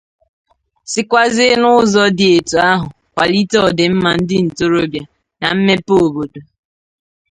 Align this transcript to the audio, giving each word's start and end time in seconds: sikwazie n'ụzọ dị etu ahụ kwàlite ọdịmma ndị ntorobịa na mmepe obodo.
sikwazie 0.91 1.53
n'ụzọ 1.61 2.03
dị 2.17 2.27
etu 2.37 2.57
ahụ 2.71 2.87
kwàlite 3.13 3.57
ọdịmma 3.67 4.09
ndị 4.19 4.37
ntorobịa 4.47 5.03
na 5.39 5.47
mmepe 5.55 5.93
obodo. 6.05 6.39